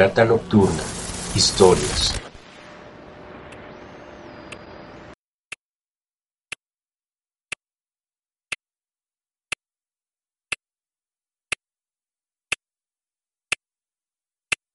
Fogata 0.00 0.24
nocturna. 0.24 0.82
Historias. 1.34 2.14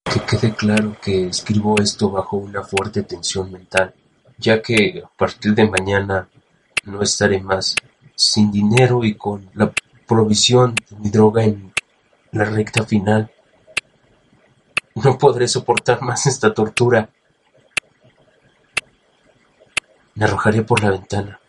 Que 0.03 0.19
quede 0.29 0.53
claro 0.53 0.95
que 1.01 1.25
escribo 1.29 1.81
esto 1.81 2.11
bajo 2.11 2.37
una 2.37 2.61
fuerte 2.61 3.01
tensión 3.01 3.51
mental, 3.51 3.95
ya 4.37 4.61
que 4.61 5.01
a 5.03 5.09
partir 5.17 5.55
de 5.55 5.67
mañana 5.67 6.29
no 6.83 7.01
estaré 7.01 7.41
más 7.41 7.73
sin 8.13 8.51
dinero 8.51 9.03
y 9.03 9.15
con 9.15 9.49
la 9.55 9.73
provisión 10.07 10.75
de 10.75 10.97
mi 10.97 11.09
droga 11.09 11.43
en 11.43 11.73
la 12.31 12.45
recta 12.45 12.85
final. 12.85 13.31
No 14.95 15.17
podré 15.17 15.47
soportar 15.49 16.01
más 16.01 16.25
esta 16.25 16.53
tortura. 16.53 17.09
Me 20.13 20.23
arrojaré 20.23 20.63
por 20.63 20.81
la 20.81 20.91
ventana, 20.91 21.39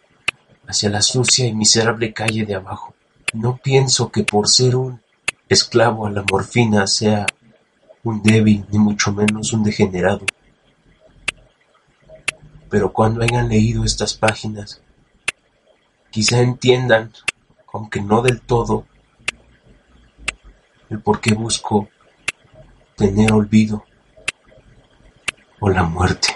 hacia 0.66 0.90
la 0.90 1.00
sucia 1.00 1.46
y 1.46 1.54
miserable 1.54 2.12
calle 2.12 2.44
de 2.44 2.56
abajo. 2.56 2.94
No 3.32 3.56
pienso 3.56 4.10
que 4.10 4.24
por 4.24 4.48
ser 4.48 4.74
un 4.74 5.00
esclavo 5.48 6.06
a 6.06 6.10
la 6.10 6.24
morfina 6.28 6.88
sea 6.88 7.24
un 8.02 8.20
débil, 8.20 8.66
ni 8.70 8.78
mucho 8.78 9.12
menos 9.12 9.52
un 9.52 9.62
degenerado. 9.62 10.26
Pero 12.68 12.92
cuando 12.92 13.22
hayan 13.22 13.48
leído 13.48 13.84
estas 13.84 14.14
páginas, 14.14 14.82
quizá 16.10 16.40
entiendan, 16.40 17.12
aunque 17.72 18.00
no 18.00 18.22
del 18.22 18.40
todo, 18.40 18.86
el 20.90 21.00
por 21.00 21.20
qué 21.20 21.32
busco 21.34 21.88
tener 22.96 23.30
olvido 23.30 23.84
o 25.60 25.68
la 25.68 25.82
muerte. 25.82 26.28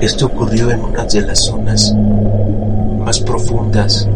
Esto 0.00 0.26
ocurrió 0.26 0.70
en 0.70 0.80
una 0.80 1.04
de 1.04 1.22
las 1.22 1.44
zonas 1.44 1.94
más 2.98 3.20
profundas, 3.20 4.08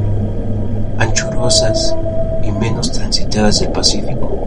anchurosas 0.99 1.95
y 2.43 2.51
menos 2.51 2.91
transitadas 2.91 3.61
del 3.61 3.71
Pacífico. 3.71 4.38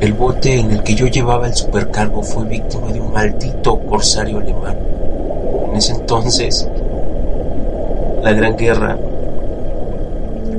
El 0.00 0.12
bote 0.12 0.60
en 0.60 0.70
el 0.70 0.84
que 0.84 0.94
yo 0.94 1.08
llevaba 1.08 1.48
el 1.48 1.54
supercargo 1.54 2.22
fue 2.22 2.44
víctima 2.44 2.92
de 2.92 3.00
un 3.00 3.12
maldito 3.12 3.80
corsario 3.80 4.38
alemán. 4.38 4.76
En 5.70 5.76
ese 5.76 5.92
entonces, 5.92 6.68
la 8.22 8.32
Gran 8.32 8.56
Guerra 8.56 8.96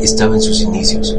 estaba 0.02 0.36
en 0.36 0.42
sus 0.42 0.60
inicios. 0.62 1.18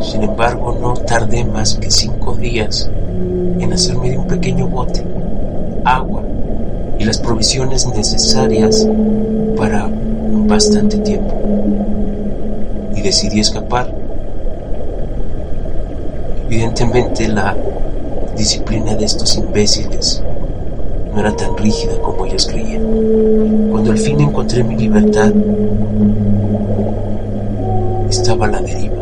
Sin 0.00 0.22
embargo, 0.22 0.78
no 0.80 0.94
tardé 0.94 1.44
más 1.44 1.74
que 1.74 1.90
cinco 1.90 2.36
días 2.36 2.88
en 3.58 3.72
hacerme 3.72 4.10
de 4.10 4.18
un 4.18 4.28
pequeño 4.28 4.68
bote, 4.68 5.04
agua 5.84 6.22
y 7.00 7.04
las 7.04 7.18
provisiones 7.18 7.84
necesarias 7.88 8.86
para 9.56 9.90
bastante 10.46 10.98
tiempo. 10.98 11.34
Y 12.94 13.00
decidí 13.00 13.40
escapar 13.40 13.95
Evidentemente 16.46 17.26
la 17.26 17.56
disciplina 18.36 18.94
de 18.94 19.04
estos 19.04 19.36
imbéciles 19.36 20.22
no 21.12 21.18
era 21.18 21.34
tan 21.34 21.56
rígida 21.56 21.98
como 22.00 22.24
ellos 22.24 22.46
creían. 22.46 23.68
Cuando 23.72 23.90
al 23.90 23.98
fin 23.98 24.20
encontré 24.20 24.62
mi 24.62 24.76
libertad, 24.76 25.32
estaba 28.08 28.46
a 28.46 28.50
la 28.50 28.60
deriva. 28.60 28.94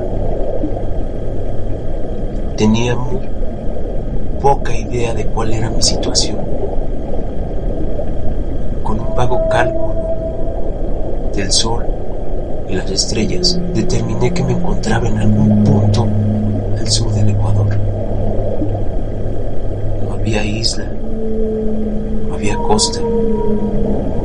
Tenía 2.57 2.97
muy 2.97 3.21
poca 4.41 4.75
idea 4.75 5.13
de 5.13 5.27
cuál 5.27 5.53
era 5.53 5.69
mi 5.69 5.83
situación. 5.83 6.39
Con 8.83 9.01
un 9.01 9.15
vago 9.15 9.47
cálculo 9.51 9.95
del 11.35 11.53
sol 11.53 11.85
y 12.71 12.75
las 12.75 12.91
estrellas, 12.91 13.61
determiné 13.75 14.33
que 14.33 14.43
me 14.43 14.53
encontraba 14.53 15.09
en 15.09 15.19
algún 15.19 15.63
punto 15.65 16.07
al 16.79 16.89
sur 16.89 17.13
del 17.13 17.31
Ecuador. 17.31 17.67
No 20.05 20.13
había 20.13 20.45
isla, 20.45 20.87
no 22.29 22.35
había 22.35 22.57
costa 22.57 23.01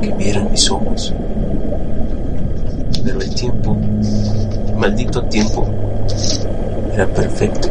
que 0.02 0.12
vieran 0.14 0.52
mis 0.52 0.70
ojos. 0.72 1.14
Pero 3.04 3.22
el 3.22 3.36
tiempo, 3.36 3.76
el 4.68 4.76
maldito 4.76 5.24
tiempo, 5.24 5.66
era 6.94 7.08
perfecto. 7.08 7.70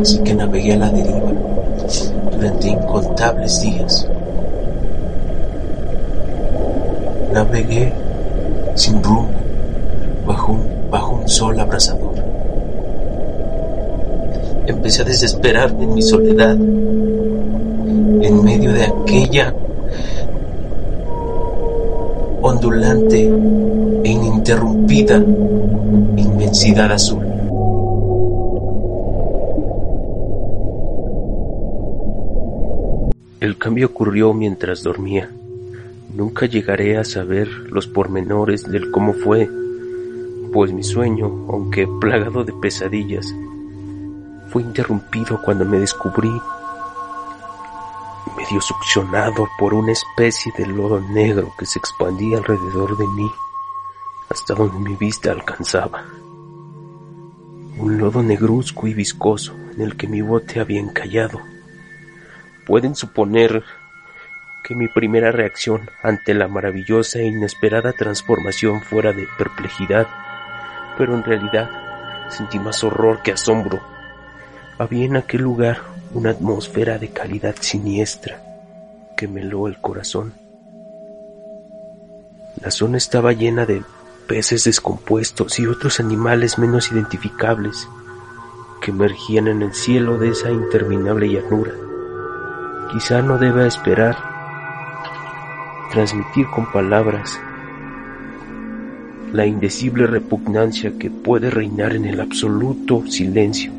Así 0.00 0.18
que 0.18 0.34
navegué 0.34 0.74
a 0.74 0.76
la 0.76 0.90
deriva 0.90 1.32
durante 2.32 2.68
incontables 2.68 3.60
días. 3.60 4.06
Navegué 7.32 7.92
sin 8.74 9.02
rumbo 9.02 9.28
bajo 10.26 10.52
un 10.52 10.85
bajo 10.96 11.12
un 11.12 11.28
sol 11.28 11.60
abrasador. 11.60 12.14
Empecé 14.66 15.02
a 15.02 15.04
desesperarme 15.04 15.84
en 15.84 15.92
mi 15.92 16.00
soledad, 16.00 16.54
en 16.54 18.42
medio 18.42 18.72
de 18.72 18.84
aquella 18.84 19.54
ondulante 22.40 23.20
e 24.04 24.08
ininterrumpida 24.08 25.16
inmensidad 26.16 26.90
azul. 26.90 27.26
El 33.40 33.58
cambio 33.58 33.88
ocurrió 33.88 34.32
mientras 34.32 34.82
dormía. 34.82 35.28
Nunca 36.14 36.46
llegaré 36.46 36.96
a 36.96 37.04
saber 37.04 37.48
los 37.70 37.86
pormenores 37.86 38.62
del 38.62 38.90
cómo 38.90 39.12
fue 39.12 39.50
pues 40.56 40.72
mi 40.72 40.82
sueño, 40.82 41.26
aunque 41.50 41.86
plagado 42.00 42.42
de 42.42 42.54
pesadillas, 42.54 43.26
fue 44.48 44.62
interrumpido 44.62 45.38
cuando 45.42 45.66
me 45.66 45.78
descubrí 45.78 46.30
medio 48.38 48.62
succionado 48.62 49.46
por 49.58 49.74
una 49.74 49.92
especie 49.92 50.50
de 50.56 50.64
lodo 50.64 50.98
negro 50.98 51.52
que 51.58 51.66
se 51.66 51.78
expandía 51.78 52.38
alrededor 52.38 52.96
de 52.96 53.06
mí 53.06 53.30
hasta 54.30 54.54
donde 54.54 54.78
mi 54.78 54.96
vista 54.96 55.30
alcanzaba. 55.30 56.06
Un 57.76 57.98
lodo 57.98 58.22
negruzco 58.22 58.86
y 58.86 58.94
viscoso 58.94 59.54
en 59.74 59.82
el 59.82 59.94
que 59.94 60.06
mi 60.08 60.22
bote 60.22 60.58
había 60.58 60.80
encallado. 60.80 61.38
Pueden 62.64 62.94
suponer 62.94 63.62
que 64.64 64.74
mi 64.74 64.88
primera 64.88 65.32
reacción 65.32 65.90
ante 66.02 66.32
la 66.32 66.48
maravillosa 66.48 67.18
e 67.18 67.26
inesperada 67.26 67.92
transformación 67.92 68.80
fuera 68.80 69.12
de 69.12 69.28
perplejidad 69.36 70.08
pero 70.96 71.14
en 71.14 71.22
realidad 71.22 71.70
sentí 72.28 72.58
más 72.58 72.82
horror 72.84 73.22
que 73.22 73.32
asombro. 73.32 73.80
Había 74.78 75.04
en 75.04 75.16
aquel 75.16 75.42
lugar 75.42 75.78
una 76.12 76.30
atmósfera 76.30 76.98
de 76.98 77.10
calidad 77.10 77.54
siniestra 77.60 78.40
que 79.16 79.28
me 79.28 79.40
heló 79.40 79.66
el 79.66 79.78
corazón. 79.78 80.34
La 82.60 82.70
zona 82.70 82.96
estaba 82.96 83.32
llena 83.32 83.66
de 83.66 83.82
peces 84.26 84.64
descompuestos 84.64 85.58
y 85.58 85.66
otros 85.66 86.00
animales 86.00 86.58
menos 86.58 86.90
identificables 86.90 87.88
que 88.80 88.90
emergían 88.90 89.48
en 89.48 89.62
el 89.62 89.72
cielo 89.74 90.18
de 90.18 90.30
esa 90.30 90.50
interminable 90.50 91.28
llanura. 91.28 91.72
Quizá 92.92 93.22
no 93.22 93.38
deba 93.38 93.66
esperar 93.66 94.16
transmitir 95.90 96.46
con 96.50 96.70
palabras 96.72 97.40
la 99.32 99.46
indecible 99.46 100.06
repugnancia 100.06 100.92
que 100.98 101.10
puede 101.10 101.50
reinar 101.50 101.94
en 101.94 102.04
el 102.04 102.20
absoluto 102.20 103.04
silencio 103.08 103.72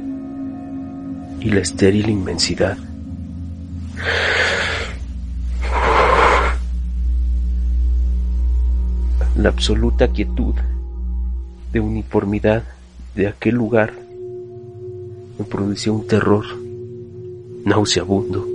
y 1.39 1.49
la 1.49 1.61
estéril 1.61 2.09
inmensidad. 2.09 2.77
La 9.37 9.49
absoluta 9.49 10.11
quietud 10.11 10.55
de 11.71 11.79
uniformidad 11.79 12.63
de 13.15 13.27
aquel 13.27 13.55
lugar 13.55 13.93
me 15.37 15.45
producía 15.45 15.93
un 15.93 16.07
terror 16.07 16.45
nauseabundo. 17.65 18.47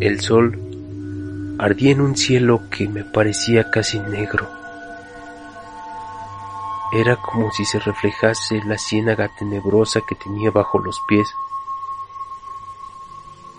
El 0.00 0.20
sol 0.20 0.67
ardía 1.58 1.90
en 1.90 2.00
un 2.00 2.16
cielo 2.16 2.62
que 2.70 2.88
me 2.88 3.04
parecía 3.04 3.70
casi 3.70 3.98
negro. 3.98 4.48
Era 6.92 7.16
como 7.16 7.50
si 7.50 7.64
se 7.64 7.80
reflejase 7.80 8.62
la 8.64 8.78
ciénaga 8.78 9.28
tenebrosa 9.36 10.00
que 10.08 10.14
tenía 10.14 10.50
bajo 10.50 10.78
los 10.78 11.00
pies. 11.08 11.28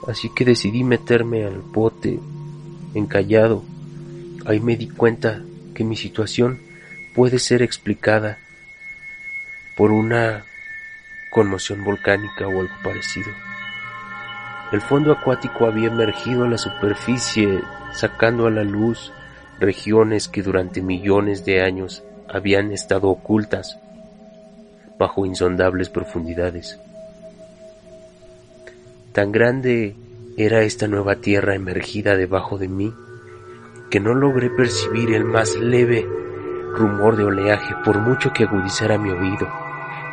Así 0.07 0.30
que 0.30 0.46
decidí 0.46 0.84
meterme 0.84 1.44
al 1.44 1.60
bote 1.60 2.19
encallado. 2.96 3.63
Ahí 4.45 4.60
me 4.60 4.78
di 4.78 4.88
cuenta 4.88 5.44
que 5.75 5.84
mi 5.84 5.95
situación 5.95 6.60
puede 7.13 7.38
ser 7.38 7.62
explicada 7.62 8.40
por 9.75 9.92
una 9.92 10.45
conmoción 11.30 11.84
volcánica 11.84 12.48
o 12.48 12.62
algo 12.62 12.74
parecido. 12.81 13.49
El 14.71 14.81
fondo 14.81 15.12
acuático 15.12 15.66
había 15.66 15.88
emergido 15.88 16.44
a 16.44 16.48
la 16.48 16.57
superficie, 16.57 17.62
sacando 17.92 18.45
a 18.45 18.51
la 18.51 18.63
luz 18.63 19.12
regiones 19.60 20.27
que 20.27 20.44
durante 20.44 20.81
millones 20.81 21.44
de 21.44 21.62
años 21.62 22.04
habían 22.27 22.71
estado 22.71 23.10
ocultas 23.10 23.80
bajo 24.98 25.25
insondables 25.25 25.89
profundidades. 25.89 26.80
Tan 29.13 29.31
grande 29.31 29.95
era 30.38 30.62
esta 30.62 30.88
nueva 30.88 31.16
tierra 31.16 31.56
emergida 31.56 32.16
debajo 32.16 32.57
de 32.57 32.68
mí 32.68 32.94
que 33.89 34.00
no 34.00 34.13
logré 34.13 34.50
percibir 34.51 35.13
el 35.13 35.25
más 35.25 35.56
leve 35.56 36.07
rumor 36.75 37.18
de 37.18 37.24
oleaje 37.24 37.74
por 37.83 38.00
mucho 38.00 38.31
que 38.31 38.44
agudizara 38.44 39.00
mi 39.00 39.10
oído, 39.10 39.50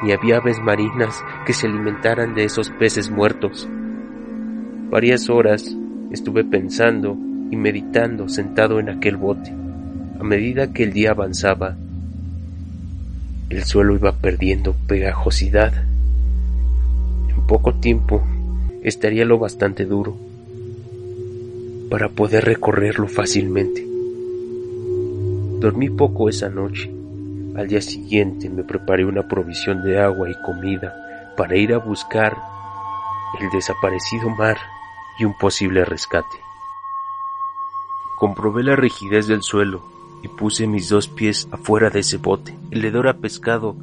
ni 0.02 0.12
había 0.12 0.38
aves 0.38 0.58
marinas 0.60 1.22
que 1.44 1.52
se 1.52 1.66
alimentaran 1.66 2.34
de 2.34 2.44
esos 2.44 2.70
peces 2.70 3.10
muertos. 3.10 3.68
Varias 4.90 5.28
horas 5.28 5.76
estuve 6.12 6.44
pensando 6.44 7.16
y 7.50 7.56
meditando 7.56 8.28
sentado 8.28 8.78
en 8.78 8.88
aquel 8.88 9.16
bote. 9.16 9.52
A 10.20 10.22
medida 10.22 10.72
que 10.72 10.84
el 10.84 10.92
día 10.92 11.10
avanzaba, 11.10 11.76
el 13.50 13.64
suelo 13.64 13.96
iba 13.96 14.12
perdiendo 14.12 14.76
pegajosidad. 14.86 15.72
En 17.28 17.46
poco 17.48 17.74
tiempo 17.74 18.22
estaría 18.84 19.24
lo 19.24 19.40
bastante 19.40 19.84
duro 19.86 20.16
para 21.90 22.08
poder 22.08 22.44
recorrerlo 22.44 23.08
fácilmente. 23.08 23.84
Dormí 25.60 25.90
poco 25.90 26.28
esa 26.28 26.48
noche. 26.48 26.92
Al 27.56 27.66
día 27.66 27.80
siguiente 27.80 28.48
me 28.48 28.62
preparé 28.62 29.04
una 29.04 29.26
provisión 29.26 29.82
de 29.82 29.98
agua 29.98 30.30
y 30.30 30.34
comida 30.44 30.94
para 31.36 31.56
ir 31.56 31.72
a 31.72 31.78
buscar 31.78 32.36
el 33.40 33.50
desaparecido 33.50 34.30
mar 34.30 34.56
y 35.18 35.24
un 35.24 35.36
posible 35.36 35.84
rescate. 35.84 36.38
Comprobé 38.16 38.62
la 38.62 38.76
rigidez 38.76 39.26
del 39.26 39.42
suelo 39.42 39.82
y 40.22 40.28
puse 40.28 40.66
mis 40.66 40.88
dos 40.88 41.08
pies 41.08 41.48
afuera 41.52 41.90
de 41.90 42.00
ese 42.00 42.16
bote. 42.16 42.56
El 42.70 42.84
hedor 42.84 43.08
a 43.08 43.18
pescado 43.18 43.76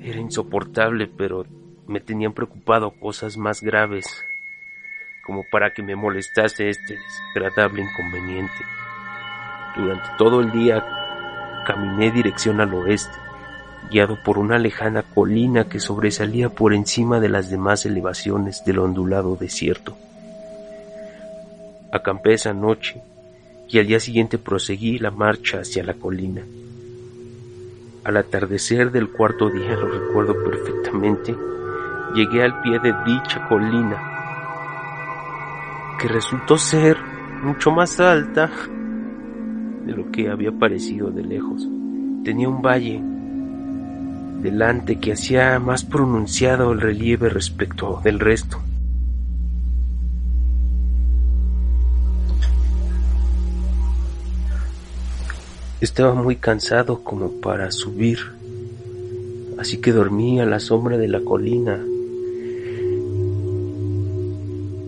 era 0.00 0.18
insoportable, 0.18 1.06
pero 1.06 1.44
me 1.86 2.00
tenían 2.00 2.32
preocupado 2.32 2.90
cosas 2.90 3.36
más 3.36 3.60
graves, 3.62 4.06
como 5.24 5.44
para 5.50 5.72
que 5.72 5.82
me 5.82 5.96
molestase 5.96 6.70
este 6.70 6.98
desagradable 7.34 7.82
inconveniente. 7.82 8.64
Durante 9.76 10.08
todo 10.18 10.40
el 10.40 10.50
día 10.52 10.84
caminé 11.66 12.10
dirección 12.10 12.60
al 12.60 12.74
oeste, 12.74 13.16
guiado 13.90 14.22
por 14.22 14.38
una 14.38 14.58
lejana 14.58 15.02
colina 15.02 15.68
que 15.68 15.80
sobresalía 15.80 16.48
por 16.48 16.74
encima 16.74 17.20
de 17.20 17.28
las 17.28 17.50
demás 17.50 17.86
elevaciones 17.86 18.64
del 18.64 18.78
ondulado 18.78 19.36
desierto. 19.36 19.96
Acampé 21.92 22.34
esa 22.34 22.52
noche 22.52 23.02
y 23.68 23.78
al 23.78 23.86
día 23.86 24.00
siguiente 24.00 24.38
proseguí 24.38 24.98
la 24.98 25.10
marcha 25.10 25.60
hacia 25.60 25.82
la 25.84 25.94
colina. 25.94 26.42
Al 28.04 28.16
atardecer 28.16 28.90
del 28.90 29.10
cuarto 29.10 29.50
día, 29.50 29.76
lo 29.76 29.86
recuerdo 29.86 30.34
perfectamente, 30.42 31.36
llegué 32.14 32.42
al 32.42 32.60
pie 32.62 32.78
de 32.78 32.94
dicha 33.04 33.46
colina, 33.48 34.00
que 36.00 36.08
resultó 36.08 36.56
ser 36.56 36.96
mucho 37.42 37.70
más 37.70 38.00
alta 38.00 38.50
de 39.84 39.92
lo 39.92 40.10
que 40.10 40.30
había 40.30 40.50
parecido 40.52 41.10
de 41.10 41.22
lejos. 41.22 41.68
Tenía 42.24 42.48
un 42.48 42.62
valle 42.62 43.02
delante 44.40 44.98
que 44.98 45.12
hacía 45.12 45.58
más 45.58 45.84
pronunciado 45.84 46.72
el 46.72 46.80
relieve 46.80 47.28
respecto 47.28 48.00
del 48.02 48.18
resto. 48.18 48.58
Estaba 55.80 56.12
muy 56.12 56.36
cansado 56.36 57.02
como 57.02 57.40
para 57.40 57.70
subir, 57.70 58.18
así 59.58 59.80
que 59.80 59.92
dormí 59.92 60.38
a 60.38 60.44
la 60.44 60.60
sombra 60.60 60.98
de 60.98 61.08
la 61.08 61.20
colina. 61.20 61.82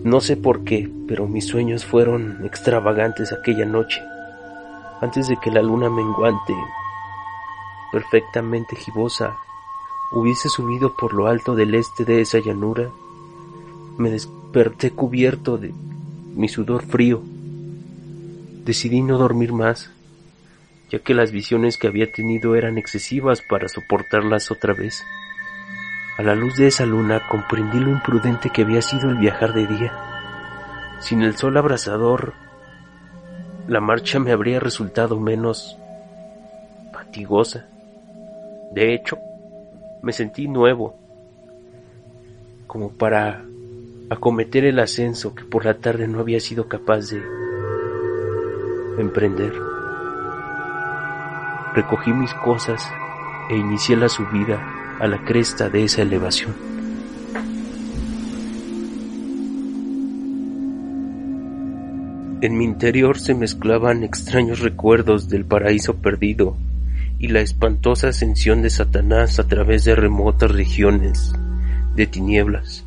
No 0.03 0.21
sé 0.21 0.37
por 0.37 0.63
qué, 0.63 0.91
pero 1.07 1.27
mis 1.27 1.47
sueños 1.47 1.83
fueron 1.83 2.45
extravagantes 2.45 3.33
aquella 3.33 3.65
noche. 3.65 4.03
Antes 5.01 5.27
de 5.27 5.37
que 5.37 5.49
la 5.49 5.63
luna 5.63 5.89
menguante, 5.89 6.53
perfectamente 7.91 8.75
gibosa, 8.75 9.35
hubiese 10.11 10.47
subido 10.47 10.95
por 10.95 11.15
lo 11.15 11.25
alto 11.25 11.55
del 11.55 11.73
este 11.73 12.05
de 12.05 12.21
esa 12.21 12.37
llanura, 12.37 12.91
me 13.97 14.11
desperté 14.11 14.91
cubierto 14.91 15.57
de 15.57 15.73
mi 16.35 16.49
sudor 16.49 16.85
frío. 16.85 17.19
Decidí 18.63 19.01
no 19.01 19.17
dormir 19.17 19.53
más 19.53 19.89
ya 20.93 20.99
que 20.99 21.15
las 21.15 21.31
visiones 21.31 21.79
que 21.79 21.87
había 21.87 22.11
tenido 22.11 22.55
eran 22.55 22.77
excesivas 22.77 23.41
para 23.41 23.67
soportarlas 23.67 24.51
otra 24.51 24.75
vez. 24.75 25.03
A 26.19 26.21
la 26.21 26.35
luz 26.35 26.55
de 26.55 26.67
esa 26.67 26.85
luna 26.85 27.27
comprendí 27.27 27.79
lo 27.79 27.89
imprudente 27.89 28.51
que 28.51 28.61
había 28.61 28.83
sido 28.83 29.09
el 29.09 29.17
viajar 29.17 29.53
de 29.55 29.65
día. 29.65 29.91
Sin 30.99 31.23
el 31.23 31.35
sol 31.35 31.57
abrasador, 31.57 32.35
la 33.67 33.81
marcha 33.81 34.19
me 34.19 34.33
habría 34.33 34.59
resultado 34.59 35.19
menos 35.19 35.79
fatigosa. 36.93 37.65
De 38.71 38.93
hecho, 38.93 39.17
me 40.03 40.13
sentí 40.13 40.47
nuevo, 40.47 40.95
como 42.67 42.91
para 42.91 43.43
acometer 44.11 44.65
el 44.65 44.77
ascenso 44.77 45.33
que 45.33 45.43
por 45.43 45.65
la 45.65 45.73
tarde 45.79 46.07
no 46.07 46.19
había 46.19 46.39
sido 46.39 46.67
capaz 46.67 47.09
de 47.09 47.23
emprender. 48.99 49.72
Recogí 51.73 52.13
mis 52.13 52.33
cosas 52.33 52.87
e 53.49 53.57
inicié 53.57 53.95
la 53.95 54.09
subida 54.09 54.61
a 54.99 55.07
la 55.07 55.23
cresta 55.23 55.69
de 55.69 55.83
esa 55.83 56.01
elevación. 56.01 56.53
En 62.41 62.57
mi 62.57 62.65
interior 62.65 63.17
se 63.17 63.33
mezclaban 63.33 64.03
extraños 64.03 64.59
recuerdos 64.59 65.29
del 65.29 65.45
paraíso 65.45 65.95
perdido 65.95 66.57
y 67.17 67.29
la 67.29 67.39
espantosa 67.39 68.09
ascensión 68.09 68.61
de 68.61 68.69
Satanás 68.69 69.39
a 69.39 69.47
través 69.47 69.85
de 69.85 69.95
remotas 69.95 70.51
regiones 70.51 71.33
de 71.95 72.05
tinieblas. 72.05 72.83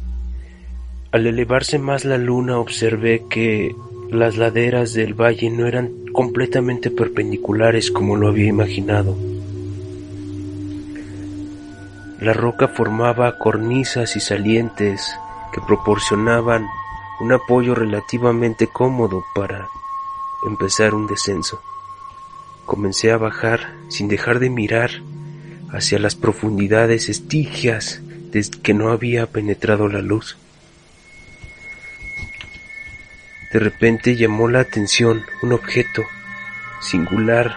Al 1.10 1.26
elevarse 1.26 1.78
más 1.78 2.04
la 2.04 2.18
luna 2.18 2.58
observé 2.58 3.24
que 3.30 3.74
las 4.10 4.36
laderas 4.36 4.94
del 4.94 5.14
valle 5.14 5.50
no 5.50 5.66
eran 5.66 6.06
completamente 6.12 6.90
perpendiculares 6.90 7.90
como 7.90 8.16
lo 8.16 8.28
había 8.28 8.46
imaginado. 8.46 9.16
La 12.20 12.32
roca 12.32 12.68
formaba 12.68 13.36
cornisas 13.38 14.16
y 14.16 14.20
salientes 14.20 15.14
que 15.52 15.60
proporcionaban 15.60 16.66
un 17.20 17.32
apoyo 17.32 17.74
relativamente 17.74 18.68
cómodo 18.68 19.24
para 19.34 19.68
empezar 20.46 20.94
un 20.94 21.06
descenso. 21.06 21.60
Comencé 22.64 23.12
a 23.12 23.16
bajar 23.16 23.74
sin 23.88 24.08
dejar 24.08 24.38
de 24.38 24.50
mirar 24.50 24.90
hacia 25.72 25.98
las 25.98 26.14
profundidades 26.14 27.08
estigias 27.08 28.00
desde 28.30 28.60
que 28.60 28.74
no 28.74 28.90
había 28.90 29.26
penetrado 29.26 29.88
la 29.88 30.00
luz. 30.00 30.36
De 33.56 33.60
repente 33.60 34.16
llamó 34.16 34.48
la 34.48 34.60
atención 34.60 35.22
un 35.40 35.54
objeto 35.54 36.04
singular 36.82 37.56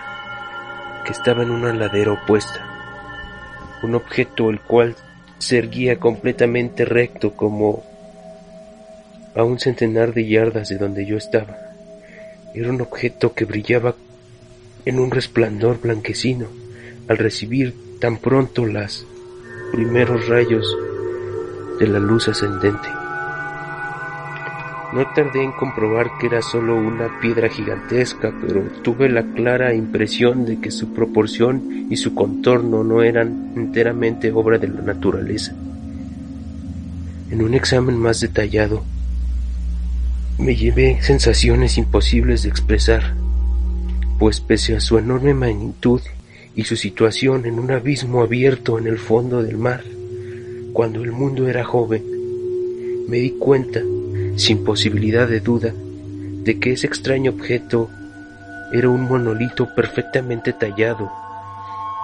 que 1.04 1.12
estaba 1.12 1.44
en 1.44 1.52
una 1.52 1.74
ladera 1.74 2.14
opuesta. 2.14 2.66
Un 3.84 3.96
objeto 3.96 4.50
el 4.50 4.62
cual 4.62 4.96
se 5.40 5.58
erguía 5.58 6.00
completamente 6.00 6.86
recto 6.86 7.34
como 7.34 7.84
a 9.36 9.44
un 9.44 9.60
centenar 9.60 10.14
de 10.14 10.26
yardas 10.26 10.70
de 10.70 10.78
donde 10.78 11.06
yo 11.06 11.18
estaba. 11.18 11.58
Era 12.54 12.70
un 12.70 12.80
objeto 12.80 13.34
que 13.34 13.44
brillaba 13.44 13.94
en 14.86 15.00
un 15.00 15.12
resplandor 15.12 15.82
blanquecino 15.82 16.48
al 17.10 17.18
recibir 17.18 17.76
tan 18.00 18.20
pronto 18.20 18.66
los 18.66 19.06
primeros 19.74 20.30
rayos 20.30 20.78
de 21.78 21.88
la 21.88 22.00
luz 22.00 22.30
ascendente. 22.30 22.88
No 24.92 25.06
tardé 25.14 25.44
en 25.44 25.52
comprobar 25.52 26.18
que 26.20 26.26
era 26.26 26.42
solo 26.42 26.76
una 26.76 27.20
piedra 27.20 27.48
gigantesca, 27.48 28.34
pero 28.42 28.64
tuve 28.82 29.08
la 29.08 29.24
clara 29.34 29.76
impresión 29.76 30.46
de 30.46 30.60
que 30.60 30.72
su 30.72 30.94
proporción 30.94 31.88
y 31.92 31.98
su 31.98 32.16
contorno 32.16 32.84
no 32.84 33.04
eran 33.04 33.54
enteramente 33.56 34.32
obra 34.32 34.58
de 34.58 34.68
la 34.68 34.82
naturaleza. 34.82 35.54
En 37.30 37.44
un 37.44 37.54
examen 37.54 37.98
más 37.98 38.20
detallado, 38.20 38.84
me 40.40 40.56
llevé 40.56 41.00
sensaciones 41.04 41.78
imposibles 41.78 42.42
de 42.42 42.50
expresar, 42.50 43.14
pues 44.18 44.42
pese 44.42 44.76
a 44.76 44.80
su 44.80 44.98
enorme 44.98 45.36
magnitud 45.36 46.02
y 46.56 46.64
su 46.64 46.76
situación 46.76 47.46
en 47.46 47.60
un 47.60 47.70
abismo 47.70 48.24
abierto 48.24 48.80
en 48.80 48.88
el 48.88 48.98
fondo 48.98 49.44
del 49.44 49.58
mar, 49.58 49.84
cuando 50.74 51.04
el 51.04 51.12
mundo 51.12 51.48
era 51.48 51.64
joven, 51.64 52.04
me 53.08 53.18
di 53.18 53.32
cuenta 53.32 53.82
sin 54.40 54.64
posibilidad 54.64 55.28
de 55.28 55.42
duda, 55.42 55.74
de 55.74 56.60
que 56.60 56.72
ese 56.72 56.88
extraño 56.88 57.32
objeto 57.32 57.90
era 58.72 58.90
un 58.90 59.02
monolito 59.02 59.68
perfectamente 59.76 60.54
tallado, 60.54 61.12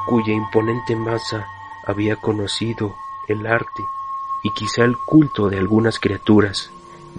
cuya 0.08 0.34
imponente 0.34 0.96
masa 0.96 1.46
había 1.88 2.18
conocido 2.18 2.94
el 3.30 3.48
arte 3.48 3.84
y 4.44 4.50
quizá 4.54 4.84
el 4.84 4.96
culto 4.98 5.50
de 5.50 5.58
algunas 5.58 5.98
criaturas 5.98 6.70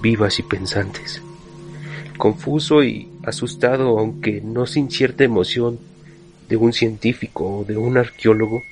vivas 0.03 0.39
y 0.39 0.43
pensantes. 0.43 1.23
Confuso 2.19 2.85
y 2.85 3.11
asustado, 3.25 3.99
aunque 3.99 4.43
no 4.43 4.67
sin 4.67 4.91
cierta 4.91 5.25
emoción 5.25 5.79
de 6.49 6.57
un 6.57 6.75
científico 6.75 7.61
o 7.61 7.65
de 7.65 7.79
un 7.79 7.97
arqueólogo, 7.97 8.63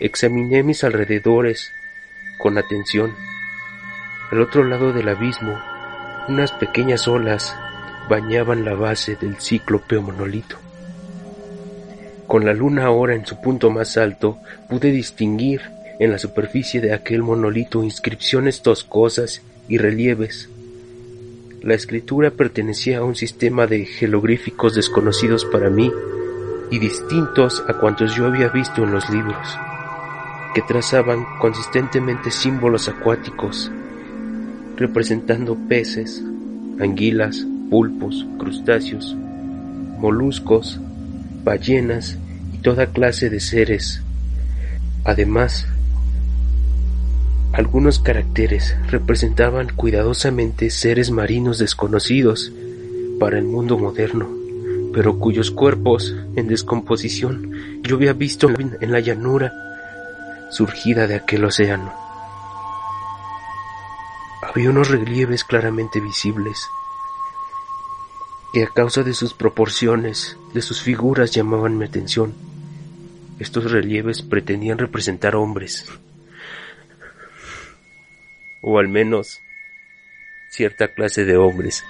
examiné 0.00 0.64
mis 0.64 0.82
alrededores 0.82 1.70
con 2.38 2.58
atención. 2.58 3.14
Al 4.32 4.40
otro 4.40 4.64
lado 4.64 4.92
del 4.92 5.08
abismo 5.08 5.71
unas 6.28 6.52
pequeñas 6.52 7.08
olas 7.08 7.54
bañaban 8.08 8.64
la 8.64 8.74
base 8.74 9.16
del 9.16 9.36
cíclope 9.40 9.98
monolito. 9.98 10.56
Con 12.26 12.44
la 12.44 12.52
luna 12.52 12.86
ahora 12.86 13.14
en 13.14 13.26
su 13.26 13.40
punto 13.40 13.70
más 13.70 13.96
alto, 13.96 14.38
pude 14.68 14.90
distinguir 14.90 15.62
en 15.98 16.10
la 16.10 16.18
superficie 16.18 16.80
de 16.80 16.94
aquel 16.94 17.22
monolito 17.22 17.82
inscripciones 17.82 18.62
toscosas 18.62 19.42
y 19.68 19.78
relieves. 19.78 20.48
La 21.60 21.74
escritura 21.74 22.30
pertenecía 22.30 22.98
a 22.98 23.04
un 23.04 23.14
sistema 23.14 23.66
de 23.66 23.84
jeroglíficos 23.84 24.74
desconocidos 24.74 25.44
para 25.44 25.70
mí 25.70 25.92
y 26.70 26.78
distintos 26.78 27.62
a 27.68 27.74
cuantos 27.74 28.14
yo 28.14 28.26
había 28.26 28.48
visto 28.48 28.82
en 28.82 28.92
los 28.92 29.10
libros, 29.10 29.58
que 30.54 30.62
trazaban 30.62 31.24
consistentemente 31.38 32.30
símbolos 32.30 32.88
acuáticos 32.88 33.70
representando 34.76 35.56
peces, 35.68 36.22
anguilas, 36.80 37.46
pulpos, 37.70 38.26
crustáceos, 38.38 39.16
moluscos, 39.98 40.80
ballenas 41.44 42.18
y 42.52 42.58
toda 42.58 42.86
clase 42.86 43.30
de 43.30 43.40
seres. 43.40 44.02
Además, 45.04 45.66
algunos 47.52 47.98
caracteres 47.98 48.76
representaban 48.88 49.68
cuidadosamente 49.74 50.70
seres 50.70 51.10
marinos 51.10 51.58
desconocidos 51.58 52.52
para 53.18 53.38
el 53.38 53.44
mundo 53.44 53.78
moderno, 53.78 54.28
pero 54.92 55.18
cuyos 55.18 55.50
cuerpos 55.50 56.14
en 56.34 56.48
descomposición 56.48 57.52
yo 57.82 57.96
había 57.96 58.12
visto 58.12 58.48
en 58.80 58.92
la 58.92 59.00
llanura 59.00 59.52
surgida 60.50 61.06
de 61.06 61.16
aquel 61.16 61.44
océano. 61.44 61.92
Había 64.42 64.70
unos 64.70 64.90
relieves 64.90 65.44
claramente 65.44 66.00
visibles, 66.00 66.68
que 68.52 68.64
a 68.64 68.66
causa 68.66 69.04
de 69.04 69.14
sus 69.14 69.34
proporciones, 69.34 70.36
de 70.52 70.60
sus 70.60 70.82
figuras 70.82 71.30
llamaban 71.30 71.78
mi 71.78 71.84
atención. 71.84 72.34
Estos 73.38 73.70
relieves 73.70 74.20
pretendían 74.20 74.78
representar 74.78 75.36
hombres, 75.36 75.88
o 78.62 78.80
al 78.80 78.88
menos 78.88 79.40
cierta 80.50 80.88
clase 80.88 81.24
de 81.24 81.36
hombres. 81.36 81.84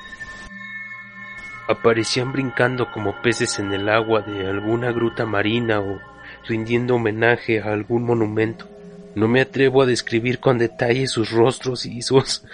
Aparecían 1.68 2.32
brincando 2.32 2.92
como 2.92 3.22
peces 3.22 3.58
en 3.60 3.72
el 3.72 3.88
agua 3.88 4.20
de 4.20 4.46
alguna 4.46 4.92
gruta 4.92 5.24
marina 5.24 5.80
o 5.80 6.00
rindiendo 6.46 6.96
homenaje 6.96 7.62
a 7.62 7.72
algún 7.72 8.04
monumento. 8.04 8.71
No 9.14 9.28
me 9.28 9.40
atrevo 9.40 9.82
a 9.82 9.86
describir 9.86 10.40
con 10.40 10.58
detalle 10.58 11.06
sus 11.06 11.30
rostros 11.30 11.86
y 11.86 12.02
sus 12.02 12.44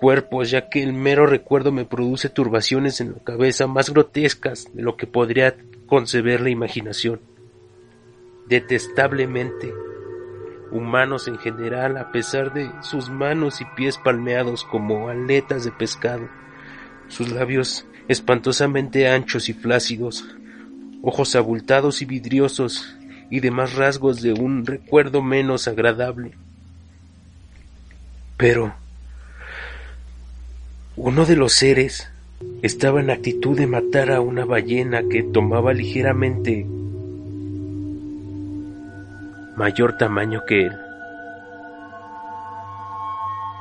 cuerpos, 0.00 0.50
ya 0.50 0.68
que 0.68 0.82
el 0.82 0.92
mero 0.92 1.26
recuerdo 1.26 1.72
me 1.72 1.84
produce 1.84 2.28
turbaciones 2.28 3.00
en 3.00 3.12
la 3.12 3.18
cabeza 3.24 3.66
más 3.66 3.90
grotescas 3.90 4.66
de 4.74 4.82
lo 4.82 4.96
que 4.96 5.06
podría 5.06 5.56
conceber 5.86 6.40
la 6.40 6.50
imaginación. 6.50 7.20
Detestablemente 8.48 9.72
humanos 10.72 11.28
en 11.28 11.38
general, 11.38 11.96
a 11.96 12.10
pesar 12.10 12.52
de 12.52 12.70
sus 12.80 13.10
manos 13.10 13.60
y 13.60 13.64
pies 13.76 13.98
palmeados 13.98 14.64
como 14.64 15.08
aletas 15.08 15.64
de 15.64 15.70
pescado, 15.70 16.28
sus 17.08 17.30
labios 17.30 17.86
espantosamente 18.08 19.08
anchos 19.08 19.48
y 19.48 19.52
flácidos, 19.52 20.24
ojos 21.02 21.36
abultados 21.36 22.02
y 22.02 22.06
vidriosos 22.06 22.96
y 23.32 23.40
demás 23.40 23.76
rasgos 23.76 24.20
de 24.20 24.34
un 24.34 24.66
recuerdo 24.66 25.22
menos 25.22 25.66
agradable. 25.66 26.32
Pero 28.36 28.74
uno 30.96 31.24
de 31.24 31.36
los 31.36 31.54
seres 31.54 32.12
estaba 32.60 33.00
en 33.00 33.08
actitud 33.08 33.56
de 33.56 33.66
matar 33.66 34.10
a 34.10 34.20
una 34.20 34.44
ballena 34.44 35.00
que 35.10 35.22
tomaba 35.22 35.72
ligeramente 35.72 36.66
mayor 39.56 39.96
tamaño 39.96 40.42
que 40.46 40.66
él. 40.66 40.76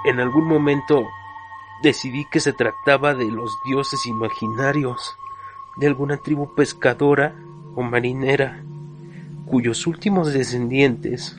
En 0.03 0.19
algún 0.19 0.49
momento 0.49 1.07
decidí 1.81 2.25
que 2.29 2.41
se 2.41 2.51
trataba 2.51 3.15
de 3.15 3.31
los 3.31 3.49
dioses 3.65 4.05
imaginarios 4.05 5.15
de 5.77 5.87
alguna 5.87 6.17
tribu 6.17 6.53
pescadora 6.55 7.33
o 7.73 7.83
marinera 7.83 8.65
cuyos 9.51 9.85
últimos 9.85 10.31
descendientes 10.31 11.37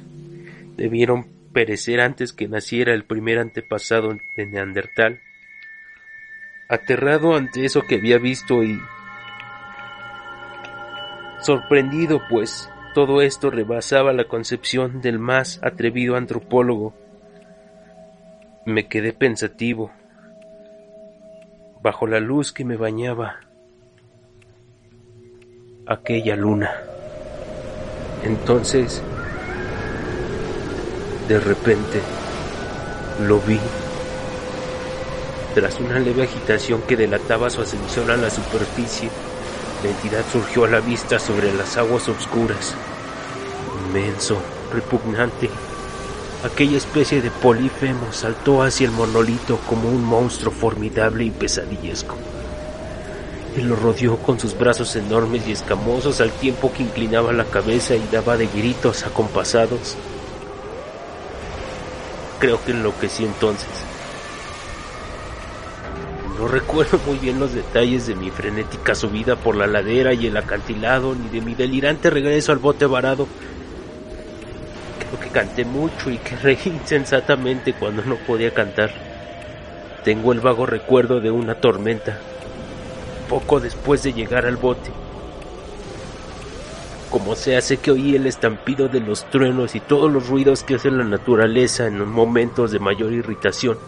debieron 0.76 1.26
perecer 1.54 2.02
antes 2.02 2.34
que 2.34 2.46
naciera 2.46 2.92
el 2.92 3.04
primer 3.06 3.38
antepasado 3.38 4.14
de 4.36 4.46
Neandertal. 4.46 5.22
Aterrado 6.68 7.34
ante 7.34 7.64
eso 7.64 7.80
que 7.88 7.94
había 7.94 8.18
visto 8.18 8.62
y 8.62 8.78
sorprendido 11.40 12.20
pues 12.28 12.68
todo 12.94 13.22
esto 13.22 13.50
rebasaba 13.50 14.12
la 14.12 14.24
concepción 14.24 15.00
del 15.00 15.18
más 15.18 15.58
atrevido 15.62 16.16
antropólogo, 16.16 16.94
me 18.66 18.88
quedé 18.88 19.14
pensativo 19.14 19.90
bajo 21.82 22.06
la 22.06 22.20
luz 22.20 22.52
que 22.52 22.66
me 22.66 22.76
bañaba 22.76 23.40
aquella 25.86 26.36
luna. 26.36 26.91
Entonces, 28.24 29.02
de 31.28 31.40
repente, 31.40 32.00
lo 33.26 33.40
vi. 33.40 33.58
Tras 35.54 35.80
una 35.80 35.98
leve 35.98 36.22
agitación 36.22 36.82
que 36.82 36.96
delataba 36.96 37.50
su 37.50 37.60
ascensión 37.60 38.10
a 38.10 38.16
la 38.16 38.30
superficie, 38.30 39.10
la 39.82 39.90
entidad 39.90 40.24
surgió 40.30 40.64
a 40.64 40.68
la 40.68 40.80
vista 40.80 41.18
sobre 41.18 41.52
las 41.52 41.76
aguas 41.76 42.08
oscuras. 42.08 42.74
Inmenso, 43.88 44.38
repugnante. 44.72 45.50
Aquella 46.44 46.76
especie 46.76 47.20
de 47.20 47.30
polifemo 47.30 48.12
saltó 48.12 48.62
hacia 48.62 48.86
el 48.86 48.92
monolito 48.92 49.58
como 49.68 49.88
un 49.88 50.04
monstruo 50.04 50.52
formidable 50.52 51.24
y 51.24 51.30
pesadillesco. 51.30 52.16
Él 53.56 53.68
lo 53.68 53.76
rodeó 53.76 54.16
con 54.16 54.40
sus 54.40 54.56
brazos 54.56 54.96
enormes 54.96 55.46
y 55.46 55.52
escamosos 55.52 56.22
al 56.22 56.30
tiempo 56.30 56.72
que 56.72 56.82
inclinaba 56.82 57.34
la 57.34 57.44
cabeza 57.44 57.94
y 57.94 58.08
daba 58.10 58.38
de 58.38 58.46
gritos 58.46 59.04
acompasados. 59.04 59.96
Creo 62.38 62.64
que 62.64 62.72
enloquecí 62.72 63.24
entonces. 63.24 63.68
No 66.38 66.48
recuerdo 66.48 66.98
muy 67.06 67.18
bien 67.18 67.38
los 67.38 67.52
detalles 67.52 68.06
de 68.06 68.14
mi 68.14 68.30
frenética 68.30 68.94
subida 68.94 69.36
por 69.36 69.54
la 69.54 69.66
ladera 69.66 70.14
y 70.14 70.26
el 70.26 70.36
acantilado, 70.36 71.14
ni 71.14 71.28
de 71.28 71.42
mi 71.42 71.54
delirante 71.54 72.08
regreso 72.08 72.52
al 72.52 72.58
bote 72.58 72.86
varado. 72.86 73.28
Creo 74.98 75.20
que 75.20 75.28
canté 75.28 75.66
mucho 75.66 76.10
y 76.10 76.16
que 76.16 76.36
reí 76.36 76.58
insensatamente 76.64 77.74
cuando 77.74 78.02
no 78.02 78.16
podía 78.16 78.52
cantar. 78.54 78.90
Tengo 80.04 80.32
el 80.32 80.40
vago 80.40 80.64
recuerdo 80.64 81.20
de 81.20 81.30
una 81.30 81.56
tormenta 81.56 82.18
poco 83.32 83.60
después 83.60 84.02
de 84.02 84.12
llegar 84.12 84.44
al 84.44 84.58
bote. 84.58 84.90
Como 87.10 87.34
se 87.34 87.56
hace 87.56 87.78
que 87.78 87.90
oí 87.90 88.14
el 88.14 88.26
estampido 88.26 88.88
de 88.88 89.00
los 89.00 89.24
truenos 89.30 89.74
y 89.74 89.80
todos 89.80 90.12
los 90.12 90.28
ruidos 90.28 90.62
que 90.62 90.74
hace 90.74 90.90
la 90.90 91.02
naturaleza 91.02 91.86
en 91.86 91.98
los 91.98 92.08
momentos 92.08 92.72
de 92.72 92.78
mayor 92.78 93.10
irritación. 93.10 93.78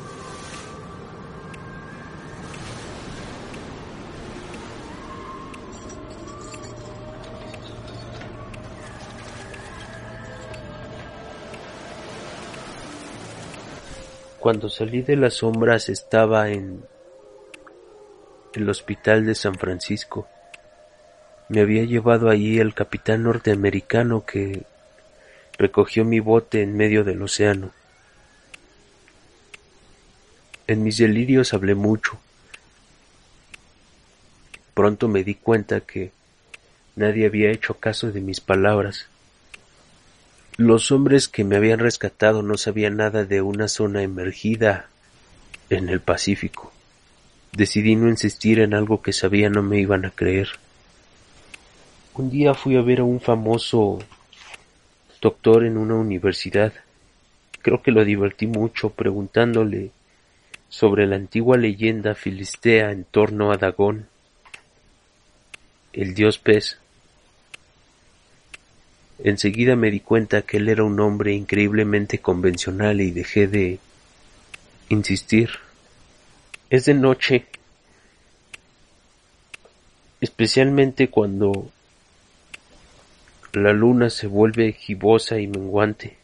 Cuando 14.40 14.70
salí 14.70 15.02
de 15.02 15.16
las 15.16 15.34
sombras 15.34 15.90
estaba 15.90 16.48
en 16.48 16.93
el 18.56 18.68
hospital 18.68 19.26
de 19.26 19.34
San 19.34 19.54
Francisco. 19.54 20.28
Me 21.48 21.60
había 21.60 21.84
llevado 21.84 22.30
allí 22.30 22.58
el 22.58 22.74
capitán 22.74 23.24
norteamericano 23.24 24.24
que 24.24 24.64
recogió 25.58 26.04
mi 26.04 26.20
bote 26.20 26.62
en 26.62 26.76
medio 26.76 27.04
del 27.04 27.22
océano. 27.22 27.72
En 30.66 30.82
mis 30.82 30.96
delirios 30.96 31.52
hablé 31.52 31.74
mucho. 31.74 32.18
Pronto 34.72 35.08
me 35.08 35.22
di 35.22 35.34
cuenta 35.34 35.80
que 35.80 36.10
nadie 36.96 37.26
había 37.26 37.50
hecho 37.50 37.74
caso 37.74 38.10
de 38.10 38.20
mis 38.20 38.40
palabras. 38.40 39.06
Los 40.56 40.90
hombres 40.92 41.28
que 41.28 41.44
me 41.44 41.56
habían 41.56 41.80
rescatado 41.80 42.42
no 42.42 42.56
sabían 42.56 42.96
nada 42.96 43.24
de 43.24 43.42
una 43.42 43.68
zona 43.68 44.02
emergida 44.02 44.88
en 45.68 45.88
el 45.88 46.00
Pacífico. 46.00 46.73
Decidí 47.56 47.94
no 47.94 48.08
insistir 48.08 48.58
en 48.58 48.74
algo 48.74 49.00
que 49.00 49.12
sabía 49.12 49.48
no 49.48 49.62
me 49.62 49.78
iban 49.78 50.04
a 50.04 50.10
creer. 50.10 50.48
Un 52.14 52.28
día 52.28 52.52
fui 52.52 52.76
a 52.76 52.82
ver 52.82 52.98
a 52.98 53.04
un 53.04 53.20
famoso 53.20 54.00
doctor 55.20 55.64
en 55.64 55.76
una 55.76 55.94
universidad. 55.94 56.72
Creo 57.62 57.80
que 57.80 57.92
lo 57.92 58.04
divertí 58.04 58.48
mucho 58.48 58.90
preguntándole 58.90 59.92
sobre 60.68 61.06
la 61.06 61.14
antigua 61.14 61.56
leyenda 61.56 62.16
filistea 62.16 62.90
en 62.90 63.04
torno 63.04 63.52
a 63.52 63.56
Dagón, 63.56 64.08
el 65.92 66.12
dios 66.14 66.38
pez. 66.38 66.78
Enseguida 69.22 69.76
me 69.76 69.92
di 69.92 70.00
cuenta 70.00 70.42
que 70.42 70.56
él 70.56 70.68
era 70.68 70.82
un 70.82 70.98
hombre 70.98 71.32
increíblemente 71.32 72.18
convencional 72.18 73.00
y 73.00 73.12
dejé 73.12 73.46
de 73.46 73.78
insistir. 74.88 75.50
Es 76.74 76.86
de 76.86 76.94
noche, 76.94 77.44
especialmente 80.20 81.08
cuando 81.08 81.66
la 83.52 83.72
luna 83.72 84.10
se 84.10 84.26
vuelve 84.26 84.72
gibosa 84.72 85.38
y 85.38 85.46
menguante. 85.46 86.16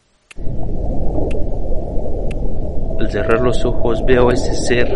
Al 2.99 3.09
cerrar 3.09 3.39
los 3.39 3.63
ojos 3.63 4.03
veo 4.05 4.27
a 4.27 4.33
ese 4.33 4.53
ser. 4.53 4.89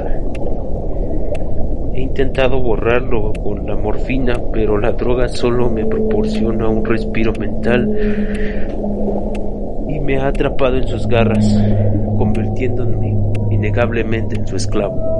He 1.93 2.01
intentado 2.01 2.59
borrarlo 2.59 3.31
con 3.31 3.65
la 3.65 3.77
morfina, 3.77 4.33
pero 4.51 4.77
la 4.77 4.91
droga 4.91 5.29
solo 5.29 5.69
me 5.69 5.85
proporciona 5.85 6.67
un 6.67 6.83
respiro 6.83 7.31
mental 7.31 7.87
y 9.87 9.99
me 10.01 10.17
ha 10.17 10.27
atrapado 10.27 10.75
en 10.75 10.87
sus 10.89 11.07
garras, 11.07 11.47
convirtiéndome 12.17 13.15
innegablemente 13.51 14.35
en 14.35 14.45
su 14.45 14.57
esclavo. 14.57 15.14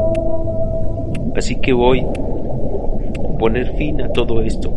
Así 1.36 1.58
que 1.58 1.74
voy 1.74 2.00
a 2.02 3.38
poner 3.38 3.76
fin 3.76 4.02
a 4.02 4.10
todo 4.10 4.42
esto, 4.42 4.72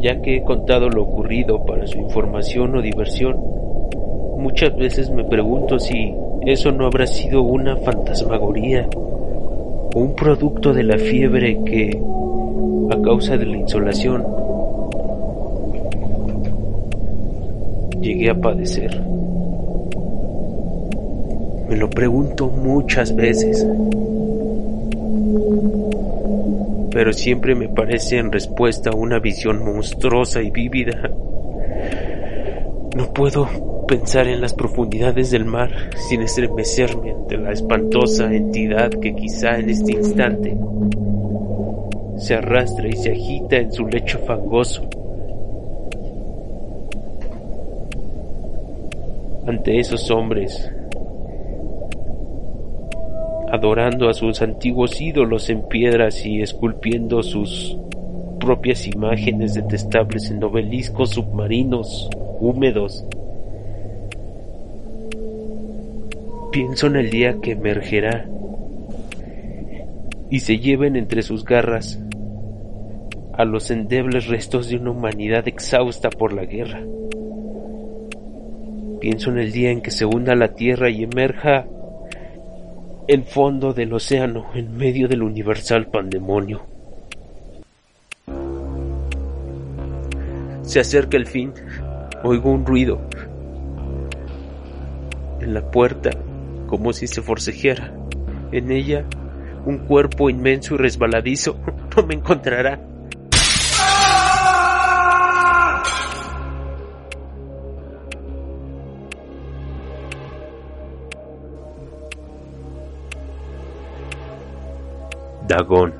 ya 0.00 0.20
que 0.20 0.36
he 0.36 0.42
contado 0.42 0.88
lo 0.88 1.02
ocurrido 1.02 1.64
para 1.64 1.86
su 1.86 1.98
información 1.98 2.76
o 2.76 2.82
diversión. 2.82 3.36
Muchas 4.38 4.74
veces 4.74 5.10
me 5.10 5.24
pregunto 5.24 5.78
si 5.78 6.14
eso 6.46 6.72
no 6.72 6.86
habrá 6.86 7.06
sido 7.06 7.42
una 7.42 7.76
fantasmagoría 7.76 8.88
o 9.94 10.00
un 10.00 10.14
producto 10.14 10.72
de 10.72 10.82
la 10.82 10.98
fiebre 10.98 11.62
que, 11.64 12.00
a 12.90 13.02
causa 13.02 13.36
de 13.36 13.46
la 13.46 13.58
insolación, 13.58 14.24
llegué 18.00 18.30
a 18.30 18.34
padecer. 18.34 19.00
Me 21.68 21.76
lo 21.76 21.88
pregunto 21.88 22.48
muchas 22.48 23.14
veces, 23.14 23.66
pero 26.90 27.12
siempre 27.12 27.54
me 27.54 27.68
parece 27.68 28.18
en 28.18 28.30
respuesta 28.30 28.90
una 28.94 29.18
visión 29.18 29.64
monstruosa 29.64 30.42
y 30.42 30.50
vívida. 30.50 31.10
No 32.94 33.12
puedo 33.14 33.86
pensar 33.86 34.28
en 34.28 34.40
las 34.40 34.52
profundidades 34.52 35.30
del 35.30 35.44
mar 35.44 35.70
sin 36.08 36.22
estremecerme 36.22 37.12
ante 37.12 37.38
la 37.38 37.52
espantosa 37.52 38.32
entidad 38.32 38.90
que 38.90 39.14
quizá 39.14 39.58
en 39.58 39.70
este 39.70 39.92
instante 39.92 40.56
se 42.16 42.34
arrastra 42.34 42.88
y 42.88 42.92
se 42.92 43.12
agita 43.12 43.56
en 43.56 43.72
su 43.72 43.86
lecho 43.86 44.18
fangoso. 44.20 44.82
Ante 49.46 49.78
esos 49.78 50.10
hombres, 50.10 50.70
adorando 53.52 54.08
a 54.08 54.14
sus 54.14 54.42
antiguos 54.42 55.00
ídolos 55.00 55.48
en 55.50 55.68
piedras 55.68 56.26
y 56.26 56.42
esculpiendo 56.42 57.22
sus 57.22 57.76
propias 58.40 58.88
imágenes 58.88 59.54
detestables 59.54 60.30
en 60.30 60.42
obeliscos 60.42 61.10
submarinos 61.10 62.10
húmedos 62.40 63.04
Pienso 66.52 66.86
en 66.86 66.96
el 66.96 67.08
día 67.08 67.36
que 67.40 67.52
emergerá 67.52 68.28
y 70.28 70.40
se 70.40 70.58
lleven 70.58 70.96
entre 70.96 71.22
sus 71.22 71.46
garras 71.46 71.98
a 73.32 73.46
los 73.46 73.70
endebles 73.70 74.26
restos 74.26 74.68
de 74.68 74.76
una 74.76 74.90
humanidad 74.90 75.48
exhausta 75.48 76.10
por 76.10 76.34
la 76.34 76.44
guerra. 76.44 76.82
Pienso 79.00 79.30
en 79.30 79.38
el 79.38 79.50
día 79.50 79.70
en 79.70 79.80
que 79.80 79.90
se 79.90 80.04
hunda 80.04 80.34
la 80.34 80.48
tierra 80.48 80.90
y 80.90 81.04
emerja 81.04 81.64
el 83.08 83.24
fondo 83.24 83.72
del 83.72 83.92
océano 83.92 84.46
en 84.54 84.76
medio 84.76 85.08
del 85.08 85.22
universal 85.22 85.86
pandemonio. 85.86 86.62
Se 90.62 90.80
acerca 90.80 91.16
el 91.16 91.26
fin. 91.26 91.52
Oigo 92.22 92.50
un 92.50 92.64
ruido. 92.64 93.00
En 95.40 95.54
la 95.54 95.70
puerta 95.70 96.10
como 96.68 96.92
si 96.92 97.08
se 97.08 97.20
forcejeara. 97.20 97.92
En 98.52 98.70
ella, 98.70 99.04
un 99.66 99.78
cuerpo 99.78 100.30
inmenso 100.30 100.74
y 100.74 100.78
resbaladizo 100.78 101.58
no 101.96 102.06
me 102.06 102.14
encontrará. 102.14 102.80
Dagon, 115.52 115.92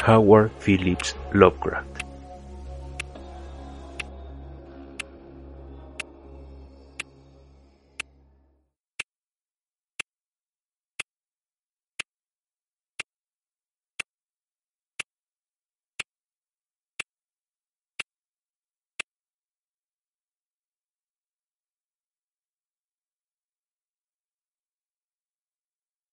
Howard 0.00 0.50
Phillips 0.60 1.12
Lovecraft 1.34 1.99